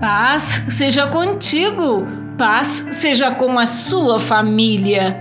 Paz 0.00 0.66
seja 0.70 1.06
contigo, 1.06 2.04
paz 2.36 2.88
seja 2.90 3.30
com 3.30 3.58
a 3.58 3.66
sua 3.66 4.18
família. 4.18 5.16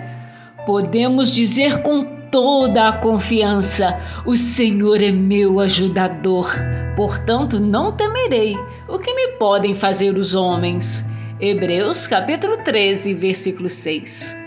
Podemos 0.65 1.31
dizer 1.31 1.83
com 1.83 2.01
toda 2.01 2.89
a 2.89 2.93
confiança: 2.93 3.99
O 4.25 4.35
Senhor 4.35 5.01
é 5.01 5.11
meu 5.11 5.59
ajudador, 5.59 6.51
portanto 6.95 7.59
não 7.59 7.91
temerei 7.91 8.57
o 8.89 8.97
que 8.97 9.13
me 9.13 9.37
podem 9.37 9.75
fazer 9.75 10.17
os 10.17 10.33
homens. 10.33 11.05
Hebreus 11.39 12.07
capítulo 12.07 12.57
13, 12.57 13.13
versículo 13.13 13.69
6. 13.69 14.37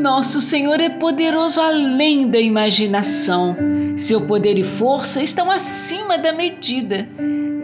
Nosso 0.00 0.40
Senhor 0.40 0.80
é 0.80 0.88
poderoso 0.88 1.60
além 1.60 2.28
da 2.28 2.38
imaginação. 2.38 3.56
Seu 3.96 4.20
poder 4.26 4.58
e 4.58 4.64
força 4.64 5.22
estão 5.22 5.50
acima 5.50 6.16
da 6.16 6.32
medida. 6.32 7.08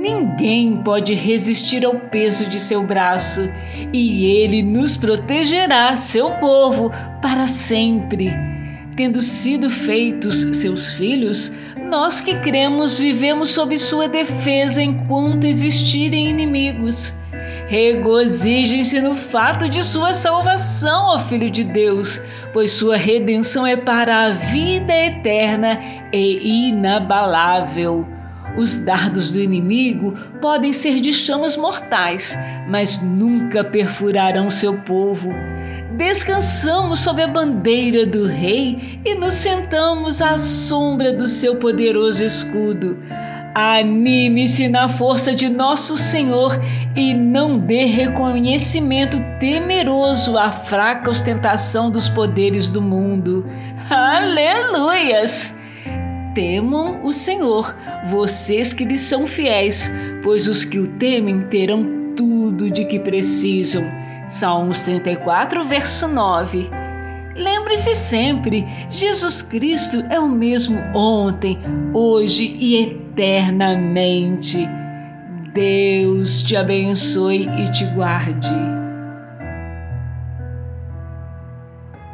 Ninguém 0.02 0.79
pode 0.79 1.15
resistir 1.15 1.87
ao 1.87 1.95
peso 1.95 2.48
de 2.48 2.59
seu 2.59 2.83
braço 2.83 3.48
e 3.92 4.27
ele 4.27 4.61
nos 4.61 4.97
protegerá, 4.97 5.97
seu 5.97 6.33
povo, 6.33 6.91
para 7.23 7.47
sempre. 7.47 8.33
Tendo 8.97 9.23
sido 9.23 9.70
feitos 9.70 10.41
seus 10.55 10.88
filhos, 10.95 11.56
nós 11.88 12.20
que 12.20 12.34
cremos 12.34 12.98
vivemos 12.98 13.51
sob 13.51 13.78
sua 13.78 14.09
defesa 14.09 14.83
enquanto 14.83 15.45
existirem 15.45 16.30
inimigos. 16.30 17.14
Regozijem-se 17.69 19.00
no 19.00 19.14
fato 19.14 19.69
de 19.69 19.84
sua 19.84 20.12
salvação, 20.12 21.14
ó 21.14 21.19
Filho 21.20 21.48
de 21.48 21.62
Deus, 21.62 22.20
pois 22.53 22.73
sua 22.73 22.97
redenção 22.97 23.64
é 23.64 23.77
para 23.77 24.25
a 24.25 24.30
vida 24.30 24.92
eterna 24.92 25.80
e 26.12 26.70
inabalável. 26.70 28.05
Os 28.56 28.79
dardos 28.79 29.30
do 29.30 29.41
inimigo 29.41 30.14
podem 30.41 30.72
ser 30.72 31.00
de 31.00 31.12
chamas 31.12 31.56
mortais, 31.56 32.39
mas 32.69 33.03
nunca 33.03 33.64
perfurarão 33.64 34.50
seu 34.50 34.78
povo. 34.78 35.31
Descansamos 35.97 37.00
sob 37.00 37.23
a 37.23 37.28
bandeira 37.28 38.05
do 38.05 38.27
Rei 38.27 39.00
e 39.05 39.14
nos 39.14 39.34
sentamos 39.34 40.20
à 40.20 40.39
sombra 40.39 41.12
do 41.12 41.27
seu 41.27 41.56
poderoso 41.56 42.25
escudo. 42.25 42.98
Anime-se 43.55 44.69
na 44.69 44.89
força 44.89 45.34
de 45.34 45.50
nosso 45.50 45.97
Senhor 45.97 46.58
e 46.97 47.12
não 47.12 47.58
dê 47.58 47.84
reconhecimento 47.84 49.19
temeroso 49.39 50.39
à 50.39 50.50
fraca 50.50 51.11
ostentação 51.11 51.91
dos 51.91 52.08
poderes 52.08 52.69
do 52.69 52.80
mundo. 52.80 53.47
Aleluias! 53.91 55.61
Temam 56.34 57.05
o 57.05 57.12
Senhor, 57.12 57.77
vocês 58.06 58.72
que 58.72 58.84
lhe 58.84 58.97
são 58.97 59.27
fiéis, 59.27 59.91
pois 60.22 60.47
os 60.48 60.64
que 60.64 60.78
o 60.78 60.86
temem 60.86 61.42
terão 61.48 62.14
tudo 62.16 62.70
de 62.70 62.84
que 62.86 62.98
precisam. 62.98 63.84
Salmos 64.28 64.83
34, 64.83 65.64
verso 65.66 66.08
9. 66.08 66.70
Lembre-se 67.34 67.94
sempre: 67.94 68.66
Jesus 68.89 69.42
Cristo 69.42 70.05
é 70.08 70.19
o 70.19 70.28
mesmo 70.28 70.78
ontem, 70.94 71.58
hoje 71.92 72.56
e 72.58 72.83
eternamente. 72.83 74.69
Deus 75.52 76.42
te 76.42 76.56
abençoe 76.56 77.48
e 77.58 77.70
te 77.70 77.84
guarde. 77.86 78.81